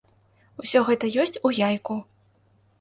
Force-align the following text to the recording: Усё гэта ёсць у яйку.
Усё 0.63 0.81
гэта 0.87 1.11
ёсць 1.25 1.39
у 1.47 1.53
яйку. 1.69 2.01